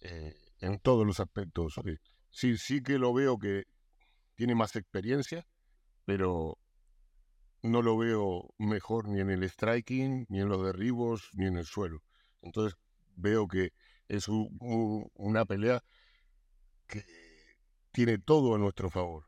eh, 0.00 0.34
en 0.58 0.78
todos 0.80 1.06
los 1.06 1.20
aspectos. 1.20 1.74
Sí, 2.30 2.58
sí 2.58 2.82
que 2.82 2.98
lo 2.98 3.14
veo 3.14 3.38
que 3.38 3.64
tiene 4.34 4.56
más 4.56 4.74
experiencia, 4.74 5.46
pero 6.04 6.58
no 7.62 7.80
lo 7.80 7.96
veo 7.96 8.52
mejor 8.58 9.08
ni 9.08 9.20
en 9.20 9.30
el 9.30 9.48
striking, 9.48 10.26
ni 10.28 10.40
en 10.40 10.48
los 10.48 10.64
derribos, 10.64 11.30
ni 11.34 11.46
en 11.46 11.58
el 11.58 11.64
suelo. 11.64 12.02
Entonces 12.42 12.76
veo 13.14 13.46
que 13.46 13.70
es 14.08 14.28
una 14.28 15.44
pelea 15.44 15.82
que 16.86 17.04
tiene 17.92 18.18
todo 18.18 18.54
a 18.54 18.58
nuestro 18.58 18.90
favor. 18.90 19.24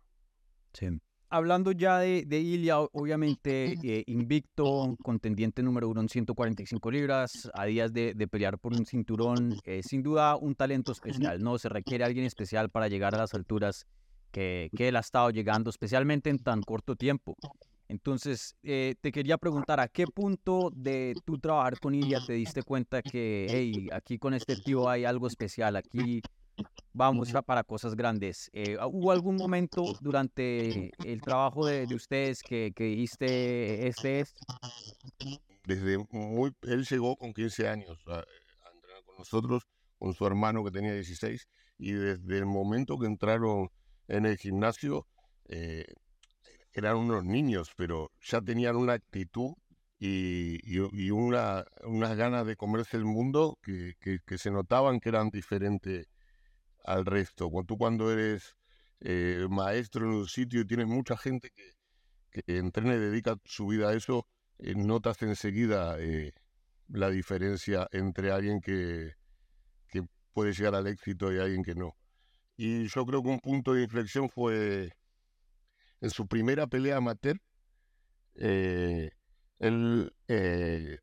Sí. 0.72 0.88
Hablando 1.28 1.72
ya 1.72 1.98
de, 1.98 2.24
de 2.24 2.38
Ilia, 2.38 2.78
obviamente 2.78 3.74
eh, 3.82 4.04
invicto, 4.06 4.96
contendiente 5.02 5.62
número 5.62 5.88
uno 5.88 6.00
en 6.00 6.08
145 6.08 6.90
libras, 6.90 7.50
a 7.54 7.64
días 7.64 7.92
de, 7.92 8.14
pelear 8.30 8.58
por 8.58 8.72
un 8.72 8.86
cinturón, 8.86 9.56
eh, 9.64 9.82
sin 9.82 10.02
duda 10.02 10.36
un 10.36 10.54
talento 10.54 10.92
especial, 10.92 11.42
¿no? 11.42 11.58
Se 11.58 11.68
requiere 11.68 12.04
alguien 12.04 12.26
especial 12.26 12.70
para 12.70 12.88
llegar 12.88 13.14
a 13.14 13.18
las 13.18 13.34
alturas 13.34 13.86
que, 14.30 14.70
que 14.76 14.88
él 14.88 14.96
ha 14.96 15.00
estado 15.00 15.30
llegando, 15.30 15.70
especialmente 15.70 16.30
en 16.30 16.38
tan 16.38 16.62
corto 16.62 16.94
tiempo. 16.94 17.36
Entonces, 17.88 18.56
eh, 18.62 18.96
te 19.00 19.12
quería 19.12 19.38
preguntar, 19.38 19.78
¿a 19.78 19.88
qué 19.88 20.06
punto 20.06 20.70
de 20.74 21.14
tu 21.24 21.38
trabajar 21.38 21.78
con 21.78 21.94
Ilia 21.94 22.20
te 22.26 22.32
diste 22.32 22.62
cuenta 22.62 23.00
que, 23.00 23.46
hey, 23.48 23.88
aquí 23.92 24.18
con 24.18 24.34
este 24.34 24.56
tío 24.56 24.88
hay 24.88 25.04
algo 25.04 25.28
especial, 25.28 25.76
aquí 25.76 26.20
vamos 26.92 27.32
para 27.44 27.62
cosas 27.62 27.94
grandes? 27.94 28.50
Eh, 28.52 28.76
¿Hubo 28.90 29.12
algún 29.12 29.36
momento 29.36 29.84
durante 30.00 30.90
el 31.04 31.20
trabajo 31.20 31.66
de, 31.66 31.86
ustedes 31.94 32.42
que, 32.42 32.72
que, 32.74 32.84
dijiste, 32.84 33.86
este 33.86 34.20
es? 34.20 34.34
Desde 35.64 35.98
muy, 36.10 36.52
él 36.62 36.84
llegó 36.84 37.16
con 37.16 37.32
15 37.32 37.68
años 37.68 37.98
a, 38.08 38.24
entrenar 38.74 39.04
con 39.04 39.16
nosotros, 39.18 39.62
con 39.98 40.12
su 40.12 40.26
hermano 40.26 40.64
que 40.64 40.72
tenía 40.72 40.92
16, 40.92 41.48
y 41.78 41.92
desde 41.92 42.38
el 42.38 42.46
momento 42.46 42.98
que 42.98 43.06
entraron 43.06 43.70
en 44.08 44.26
el 44.26 44.38
gimnasio, 44.38 45.06
eh, 45.48 45.84
eran 46.76 46.96
unos 46.98 47.24
niños, 47.24 47.72
pero 47.76 48.12
ya 48.20 48.42
tenían 48.42 48.76
una 48.76 48.92
actitud 48.92 49.54
y, 49.98 50.60
y, 50.62 51.10
una, 51.10 51.64
unas 51.84 52.16
ganas 52.16 52.46
de 52.46 52.56
comerse 52.56 52.98
el 52.98 53.06
mundo 53.06 53.58
que, 53.62 53.94
que, 54.00 54.38
se 54.38 54.50
notaban 54.50 55.00
que 55.00 55.08
eran 55.08 55.30
diferentes 55.30 56.06
al 56.84 57.06
resto. 57.06 57.48
Cuando 57.50 57.66
tú 57.66 57.78
cuando 57.78 58.12
eres 58.12 58.56
eh, 59.00 59.46
maestro 59.48 60.04
en 60.06 60.12
un 60.12 60.28
sitio 60.28 60.60
y 60.60 60.66
tienes 60.66 60.86
mucha 60.86 61.16
gente 61.16 61.50
que, 61.50 61.72
que 62.30 62.58
entrena 62.58 62.94
y 62.94 62.98
dedica 62.98 63.36
su 63.46 63.68
vida 63.68 63.88
a 63.88 63.94
eso, 63.94 64.26
eh, 64.58 64.74
notas 64.74 65.22
enseguida 65.22 65.96
eh, 65.98 66.32
la 66.88 67.08
diferencia 67.08 67.88
entre 67.92 68.32
alguien 68.32 68.60
que, 68.60 69.12
que 69.88 70.02
puede 70.34 70.52
llegar 70.52 70.74
al 70.74 70.86
éxito 70.88 71.32
y 71.32 71.38
alguien 71.38 71.62
que 71.62 71.74
no. 71.74 71.96
Y 72.58 72.86
yo 72.88 73.06
creo 73.06 73.22
que 73.22 73.30
un 73.30 73.40
punto 73.40 73.72
de 73.74 73.84
inflexión 73.84 74.28
fue 74.28 74.92
en 76.00 76.10
su 76.10 76.26
primera 76.26 76.66
pelea 76.66 76.98
amateur, 76.98 77.40
eh, 78.34 79.10
él 79.58 80.12
eh, 80.28 80.98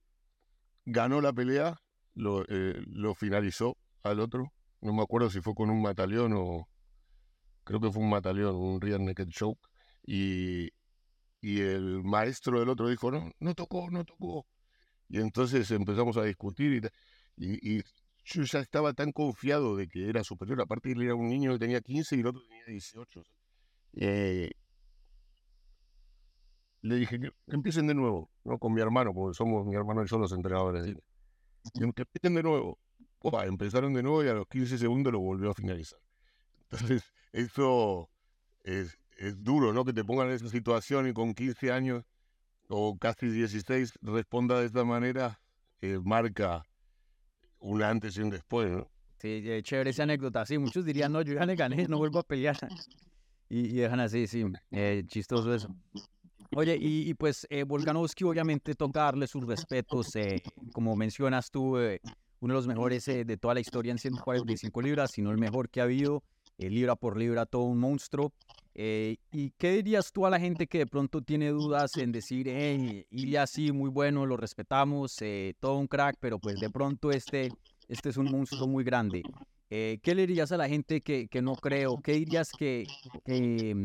ganó 0.86 1.22
la 1.22 1.34
pelea, 1.34 1.78
lo, 2.16 2.44
eh, 2.48 2.82
lo, 2.88 3.16
finalizó 3.16 3.78
al 4.04 4.20
otro. 4.20 4.54
No 4.82 4.94
me 4.94 5.02
acuerdo 5.02 5.30
si 5.30 5.42
fue 5.42 5.56
con 5.56 5.70
un 5.70 5.82
mataleón 5.82 6.34
o. 6.36 6.68
Creo 7.64 7.80
que 7.80 7.92
fue 7.92 8.04
un 8.04 8.10
mataleón, 8.10 8.56
un 8.56 8.82
rear 8.82 9.00
naked 9.00 9.30
choke. 9.30 9.60
Y, 10.06 10.70
y 11.42 11.62
el 11.62 12.04
maestro 12.04 12.60
del 12.60 12.70
otro 12.70 12.90
dijo: 12.90 13.12
No, 13.12 13.32
no 13.40 13.56
tocó, 13.56 13.90
no 13.90 14.04
tocó. 14.06 14.46
Y 15.10 15.20
entonces 15.20 15.70
empezamos 15.72 16.18
a 16.18 16.24
discutir 16.24 16.92
y, 17.38 17.78
y, 17.78 17.84
yo 18.26 18.44
ya 18.44 18.60
estaba 18.60 18.94
tan 18.94 19.12
confiado 19.12 19.76
de 19.76 19.88
que 19.88 20.10
era 20.10 20.24
superior. 20.24 20.62
Aparte, 20.62 20.92
él 20.92 21.02
era 21.02 21.16
un 21.16 21.28
niño 21.30 21.54
que 21.54 21.60
tenía 21.60 21.82
15 21.82 22.16
y 22.16 22.20
el 22.22 22.28
otro 22.28 22.42
tenía 22.44 22.66
18 22.66 23.24
le 26.84 26.96
dije 26.98 27.20
que, 27.20 27.32
empiecen 27.48 27.88
de 27.88 27.96
nuevo, 27.96 28.30
¿no? 28.44 28.60
Con 28.60 28.74
mi 28.74 28.82
hermano, 28.82 29.14
porque 29.14 29.36
somos 29.36 29.66
mi 29.66 29.76
hermano 29.76 30.04
y 30.04 30.08
yo 30.08 30.18
los 30.18 30.32
entrenadores. 30.34 30.86
Y 30.88 31.92
que 31.94 32.02
empiecen 32.04 32.36
de 32.36 32.44
nuevo. 32.44 32.78
empezaron 33.46 33.94
de 33.94 34.04
nuevo 34.04 34.24
y 34.24 34.28
a 34.28 34.34
los 34.34 34.48
15 34.48 34.78
segundos 34.78 35.12
lo 35.12 35.20
volvió 35.20 35.52
a 35.52 35.54
finalizar. 35.54 36.00
Entonces, 36.70 37.04
eso 37.32 38.10
es, 38.64 39.00
es 39.18 39.42
duro, 39.42 39.72
¿no? 39.74 39.86
Que 39.86 39.94
te 39.94 40.04
pongan 40.04 40.28
en 40.28 40.34
esa 40.34 40.50
situación 40.50 41.08
y 41.08 41.14
con 41.14 41.34
15 41.34 41.72
años 41.72 42.04
o 42.68 42.98
casi 42.98 43.28
16 43.28 43.94
responda 44.02 44.60
de 44.60 44.66
esta 44.66 44.84
manera, 44.84 45.40
eh, 45.82 46.00
marca 46.04 46.64
un 47.60 47.82
antes 47.82 48.18
y 48.18 48.22
un 48.22 48.30
después, 48.30 48.70
¿no? 48.70 48.90
Sí, 49.20 49.42
chévere 49.64 49.92
esa 49.92 50.04
anécdota. 50.04 50.46
Sí, 50.46 50.58
muchos 50.58 50.84
dirían, 50.84 51.14
no, 51.14 51.22
yo 51.22 51.34
ya 51.34 51.46
le 51.46 51.56
gané, 51.56 51.88
no 51.88 51.98
vuelvo 51.98 52.20
a 52.20 52.24
pelear. 52.24 52.58
Y, 53.50 53.68
y 53.68 53.74
dejan 53.82 54.00
así, 54.00 54.26
sí, 54.26 54.44
eh, 54.72 55.04
chistoso 55.06 55.54
eso. 55.54 55.68
Oye, 56.56 56.78
y, 56.80 57.14
pues 57.16 57.48
eh, 57.50 57.64
Volkanovski 57.64 58.24
obviamente 58.24 58.76
tocarle 58.76 59.28
sus 59.28 59.46
respetos, 59.46 60.16
eh, 60.16 60.42
como 60.72 60.96
mencionas 60.96 61.50
tú, 61.50 61.78
eh, 61.78 62.00
uno 62.40 62.54
de 62.54 62.58
los 62.58 62.68
mejores 62.68 63.08
eh, 63.08 63.26
de 63.26 63.38
toda 63.38 63.54
la 63.54 63.60
historia 63.60 63.92
en 63.92 63.98
145 63.98 64.82
libras, 64.82 65.12
sino 65.12 65.32
el 65.32 65.38
mejor 65.38 65.70
que 65.70 65.82
ha 65.82 65.84
habido, 65.84 66.24
libra 66.58 66.96
por 66.96 67.18
libra, 67.18 67.46
todo 67.46 67.64
un 67.64 67.80
monstruo. 67.80 68.34
¿Y 68.76 69.52
qué 69.58 69.72
dirías 69.72 70.12
tú 70.12 70.26
a 70.26 70.30
la 70.30 70.40
gente 70.40 70.68
que 70.68 70.80
de 70.80 70.88
pronto 70.88 71.22
tiene 71.22 71.50
dudas 71.50 71.98
en 71.98 72.12
decir, 72.12 72.48
hey, 72.48 73.06
Ilya 73.10 73.48
sí, 73.48 73.72
muy 73.72 73.90
bueno, 73.90 74.26
lo 74.26 74.38
respetamos, 74.38 75.18
todo 75.60 75.78
un 75.78 75.88
crack, 75.88 76.18
pero 76.20 76.40
pues 76.40 76.60
de 76.60 76.70
pronto 76.70 77.12
este, 77.12 77.52
este 77.88 78.10
es 78.10 78.18
un 78.18 78.32
monstruo 78.32 78.68
muy 78.68 78.84
grande? 78.84 79.24
¿Qué 79.70 80.00
le 80.16 80.28
dirías 80.28 80.52
a 80.52 80.58
la 80.58 80.70
gente 80.70 81.02
que, 81.02 81.28
que 81.28 81.42
no 81.42 81.56
creo? 81.56 82.00
¿Qué 82.02 82.14
dirías 82.14 82.52
que, 82.52 82.86
que 83.26 83.76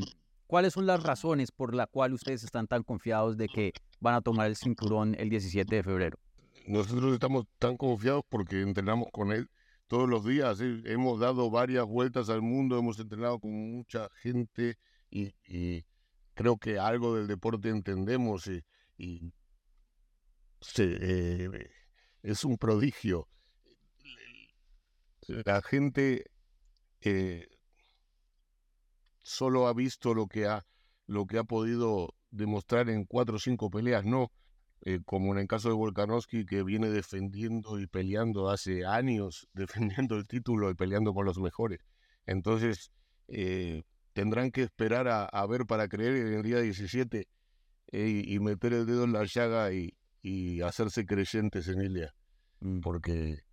¿Cuáles 0.49 0.73
son 0.73 0.87
las 0.87 1.03
razones 1.03 1.53
por 1.53 1.75
las 1.75 1.89
cuales 1.89 2.15
ustedes 2.15 2.43
están 2.43 2.67
tan 2.67 2.83
confiados 2.83 3.37
de 3.37 3.49
que 3.49 3.75
van 4.01 4.15
a 4.15 4.23
tomar 4.23 4.47
el 4.47 4.57
cinturón 4.57 5.15
el 5.19 5.29
17 5.29 5.77
de 5.77 5.83
febrero? 5.83 6.19
Nosotros 6.67 7.13
estamos 7.13 7.45
tan 7.59 7.77
confiados 7.77 8.25
porque 8.31 8.63
entrenamos 8.63 9.09
con 9.13 9.31
él 9.31 9.51
todos 9.89 10.09
los 10.09 10.25
días. 10.25 10.59
Hemos 10.63 11.21
dado 11.21 11.51
varias 11.51 11.85
vueltas 11.85 12.31
al 12.31 12.41
mundo, 12.41 12.79
hemos 12.79 12.99
entrenado 12.99 13.39
con 13.39 13.51
mucha 13.51 14.09
gente 14.23 14.79
y, 15.11 15.85
creo 16.33 16.57
que 16.57 16.79
algo 16.79 17.15
del 17.15 17.27
deporte 17.27 17.69
entendemos 17.69 18.47
y, 18.97 19.35
eh, 20.79 21.71
es 22.23 22.45
un 22.45 22.57
prodigio. 22.57 23.29
La 25.27 25.61
gente 25.61 26.31
eh, 27.03 27.47
solo 29.29 29.69
ha 29.69 29.75
visto 29.75 30.15
lo 30.15 30.27
que 30.27 30.47
ha, 30.47 30.67
lo 31.07 31.27
que 31.27 31.39
ha 31.39 31.45
podido 31.45 32.15
demostrar 32.31 32.89
en 32.91 33.05
cuatro 33.05 33.37
o 33.37 33.39
cinco 33.39 33.71
peleas, 33.71 34.05
no 34.05 34.33
eh, 34.83 35.01
como 35.05 35.33
en 35.33 35.41
el 35.41 35.49
caso 35.49 35.69
de 35.69 35.75
Volkanovski, 35.75 36.47
que 36.47 36.63
viene 36.63 36.89
defendiendo 36.89 37.81
y 37.81 37.87
peleando 37.87 38.49
hace 38.49 38.87
años, 38.87 39.49
defendiendo 39.55 40.17
el 40.17 40.27
título 40.27 40.71
y 40.71 40.75
peleando 40.75 41.13
con 41.15 41.27
los 41.27 41.39
mejores. 41.39 41.81
Entonces, 42.27 42.93
eh, 43.29 43.83
tendrán 44.13 44.51
que 44.51 44.63
esperar 44.63 45.09
a, 45.09 45.47
ver 45.47 45.67
para 45.67 45.89
creer 45.89 46.27
en 46.27 46.35
el 46.35 46.43
día 46.43 46.61
17 46.61 47.29
eh, 47.93 48.23
y 48.27 48.39
meter 48.41 48.73
el 48.73 48.87
dedo 48.87 49.05
en 49.05 49.13
la 49.13 49.25
llaga 49.25 49.73
y, 49.73 49.95
hacerse 50.63 51.07
creyentes 51.07 51.69
en 51.69 51.81
Ilia. 51.81 52.15
Mm. 52.61 52.81
Porque 52.81 53.45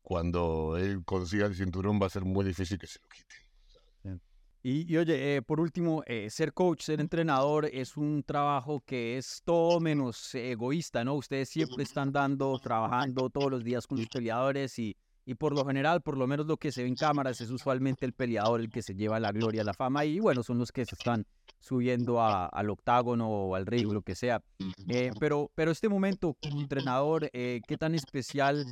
cuando 0.00 0.78
él 0.78 1.04
consiga 1.04 1.46
el 1.46 1.54
cinturón 1.54 2.00
va 2.00 2.06
a 2.06 2.10
ser 2.10 2.24
muy 2.24 2.44
difícil 2.44 2.78
que 2.78 2.86
se 2.86 3.00
lo 3.00 3.08
quite. 3.08 4.24
Y, 4.66 4.96
oye, 4.96 5.36
eh, 5.36 5.42
por 5.42 5.60
último, 5.60 6.02
eh, 6.06 6.30
ser 6.30 6.54
coach, 6.54 6.84
ser 6.84 6.98
entrenador 6.98 7.66
es 7.66 7.98
un 7.98 8.22
trabajo 8.22 8.80
que 8.80 9.18
es 9.18 9.42
todo 9.44 9.78
menos 9.78 10.34
egoísta, 10.34 11.04
¿no? 11.04 11.16
Ustedes 11.16 11.50
siempre 11.50 11.82
están 11.82 12.12
dando, 12.12 12.58
trabajando 12.58 13.28
todos 13.28 13.50
los 13.50 13.62
días 13.62 13.86
con 13.86 13.98
los 13.98 14.08
peleadores 14.08 14.78
y, 14.78 14.96
y 15.26 15.34
por 15.34 15.54
lo 15.54 15.66
general, 15.66 16.00
por 16.00 16.16
lo 16.16 16.26
menos 16.26 16.46
lo 16.46 16.56
que 16.56 16.72
se 16.72 16.80
ve 16.80 16.88
en 16.88 16.94
cámaras, 16.94 17.42
es 17.42 17.50
usualmente 17.50 18.06
el 18.06 18.14
peleador 18.14 18.62
el 18.62 18.70
que 18.70 18.80
se 18.80 18.94
lleva 18.94 19.20
la 19.20 19.32
gloria, 19.32 19.64
la 19.64 19.74
fama 19.74 20.06
y 20.06 20.18
bueno, 20.18 20.42
son 20.42 20.56
los 20.56 20.72
que 20.72 20.86
se 20.86 20.94
están 20.94 21.26
subiendo 21.60 22.22
al 22.22 22.70
octágono 22.70 23.28
o 23.28 23.56
al 23.56 23.66
ring, 23.66 23.92
lo 23.92 24.00
que 24.00 24.14
sea. 24.14 24.42
Eh, 24.88 25.10
pero, 25.20 25.50
pero 25.54 25.72
este 25.72 25.90
momento 25.90 26.38
como 26.42 26.62
entrenador, 26.62 27.30
¿qué 27.30 27.76
tan 27.78 27.94
especial 27.94 28.64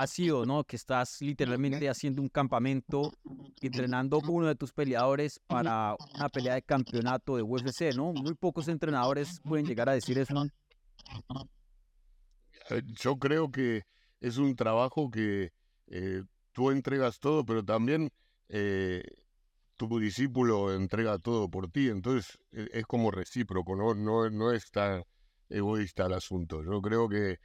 ha 0.00 0.06
sido, 0.06 0.46
¿no? 0.46 0.64
Que 0.64 0.76
estás 0.76 1.20
literalmente 1.20 1.86
haciendo 1.86 2.22
un 2.22 2.30
campamento, 2.30 3.12
entrenando 3.60 4.18
uno 4.26 4.46
de 4.46 4.54
tus 4.54 4.72
peleadores 4.72 5.38
para 5.46 5.94
una 6.14 6.28
pelea 6.30 6.54
de 6.54 6.62
campeonato 6.62 7.36
de 7.36 7.42
UFC, 7.42 7.94
¿no? 7.94 8.14
Muy 8.14 8.34
pocos 8.34 8.68
entrenadores 8.68 9.40
pueden 9.44 9.66
llegar 9.66 9.90
a 9.90 9.92
decir 9.92 10.18
eso. 10.18 10.46
Eh, 12.70 12.82
yo 12.94 13.18
creo 13.18 13.50
que 13.50 13.82
es 14.20 14.38
un 14.38 14.56
trabajo 14.56 15.10
que 15.10 15.52
eh, 15.88 16.22
tú 16.52 16.70
entregas 16.70 17.18
todo, 17.18 17.44
pero 17.44 17.62
también 17.62 18.10
eh, 18.48 19.02
tu 19.76 19.98
discípulo 19.98 20.72
entrega 20.72 21.18
todo 21.18 21.50
por 21.50 21.70
ti, 21.70 21.88
entonces 21.88 22.38
e, 22.52 22.68
es 22.72 22.86
como 22.86 23.10
recíproco, 23.10 23.76
¿no? 23.76 23.94
No, 23.94 24.30
no 24.30 24.50
es 24.50 24.70
tan 24.70 25.04
egoísta 25.50 26.06
el 26.06 26.14
asunto. 26.14 26.62
Yo 26.64 26.80
creo 26.80 27.06
que 27.06 27.38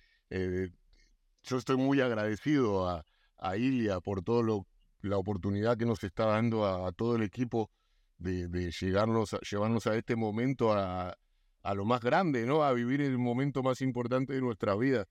yo 1.45 1.57
estoy 1.57 1.77
muy 1.77 2.01
agradecido 2.01 2.87
a, 2.89 3.05
a 3.37 3.57
Ilia 3.57 3.99
por 3.99 4.23
toda 4.23 4.63
la 5.01 5.17
oportunidad 5.17 5.77
que 5.77 5.85
nos 5.85 6.03
está 6.03 6.25
dando 6.25 6.65
a, 6.65 6.91
todo 6.91 7.15
el 7.15 7.23
equipo 7.23 7.69
de, 8.17 8.71
llegarnos 8.79 9.33
a, 9.33 9.39
llevarnos 9.39 9.87
a 9.87 9.95
este 9.95 10.15
momento 10.15 10.73
a, 10.73 11.15
a 11.63 11.73
lo 11.73 11.85
más 11.85 12.01
grande, 12.01 12.45
¿no? 12.45 12.63
A 12.63 12.73
vivir 12.73 13.01
el 13.01 13.17
momento 13.17 13.63
más 13.63 13.81
importante 13.81 14.33
de 14.33 14.41
nuestra 14.41 14.75
vida. 14.75 15.05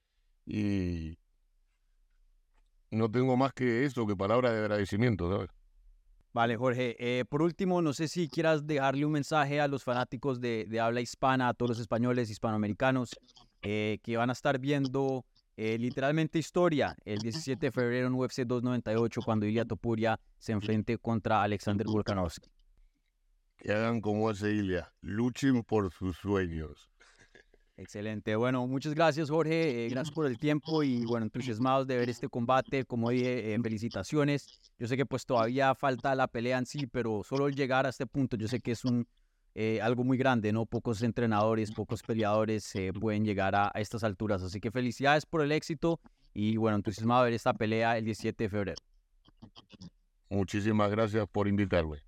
Y 0.46 1.18
no 2.90 3.10
tengo 3.10 3.36
más 3.36 3.52
que 3.52 3.84
eso, 3.84 4.06
que 4.06 4.16
palabras 4.16 4.52
de 4.52 4.58
agradecimiento. 4.58 5.46
Vale, 6.32 6.56
Jorge. 6.56 6.96
Eh, 6.98 7.24
por 7.24 7.42
último, 7.42 7.80
no 7.80 7.92
sé 7.92 8.08
si 8.08 8.28
quieras 8.28 8.66
dejarle 8.66 9.06
un 9.06 9.12
mensaje 9.12 9.60
a 9.60 9.68
los 9.68 9.84
fanáticos 9.84 10.40
de, 10.40 10.66
habla 10.80 11.00
hispana, 11.00 11.48
a 11.48 11.54
todos 11.54 11.70
los 11.70 11.78
españoles, 11.78 12.30
hispanoamericanos, 12.30 13.10
eh, 13.62 13.98
que 14.02 14.16
van 14.16 14.30
a 14.30 14.32
estar 14.32 14.58
viendo 14.58 15.24
eh, 15.56 15.78
literalmente 15.78 16.38
historia 16.38 16.96
el 17.04 17.20
17 17.20 17.66
de 17.66 17.72
febrero 17.72 18.08
en 18.08 18.14
UFC 18.14 18.42
298 18.42 19.20
cuando 19.24 19.46
Ilya 19.46 19.64
Topuria 19.64 20.18
se 20.38 20.52
enfrente 20.52 20.98
contra 20.98 21.42
Alexander 21.42 21.86
Volkanovski. 21.86 22.50
Que 23.56 23.72
hagan 23.72 24.00
como 24.00 24.28
hace 24.28 24.50
Ilya, 24.50 24.92
luchen 25.00 25.62
por 25.62 25.92
sus 25.92 26.16
sueños. 26.16 26.90
Excelente. 27.76 28.36
Bueno, 28.36 28.66
muchas 28.68 28.94
gracias, 28.94 29.30
Jorge. 29.30 29.86
Eh, 29.86 29.88
gracias 29.88 30.14
por 30.14 30.26
el 30.26 30.38
tiempo 30.38 30.84
y, 30.84 31.04
bueno, 31.06 31.24
entusiasmados 31.24 31.86
de 31.86 31.96
ver 31.96 32.08
este 32.08 32.28
combate. 32.28 32.84
Como 32.84 33.10
dije, 33.10 33.52
eh, 33.52 33.58
felicitaciones. 33.60 34.60
Yo 34.78 34.86
sé 34.86 34.96
que 34.96 35.04
pues 35.06 35.26
todavía 35.26 35.74
falta 35.74 36.14
la 36.14 36.28
pelea 36.28 36.58
en 36.58 36.66
sí, 36.66 36.86
pero 36.86 37.22
solo 37.24 37.48
el 37.48 37.56
llegar 37.56 37.86
a 37.86 37.88
este 37.88 38.06
punto, 38.06 38.36
yo 38.36 38.46
sé 38.46 38.60
que 38.60 38.72
es 38.72 38.84
un 38.84 39.08
eh, 39.54 39.80
algo 39.80 40.04
muy 40.04 40.18
grande, 40.18 40.52
¿no? 40.52 40.66
Pocos 40.66 41.02
entrenadores, 41.02 41.72
pocos 41.72 42.02
peleadores 42.02 42.72
pueden 43.00 43.24
llegar 43.24 43.54
a, 43.54 43.70
a, 43.74 43.80
estas 43.80 44.04
alturas. 44.04 44.42
Así 44.42 44.60
que 44.60 44.70
felicidades 44.70 45.26
por 45.26 45.42
el 45.42 45.52
éxito 45.52 46.00
y, 46.32 46.56
bueno, 46.56 46.76
entusiasmado 46.76 47.22
de 47.22 47.30
ver 47.30 47.34
esta 47.34 47.54
pelea 47.54 47.96
el 47.96 48.04
17 48.04 48.44
de 48.44 48.50
febrero. 48.50 48.82
Muchísimas 50.28 50.90
gracias 50.90 51.26
por 51.28 51.46
invitarme. 51.46 52.02